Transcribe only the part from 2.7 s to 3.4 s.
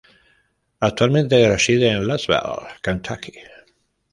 Kentucky.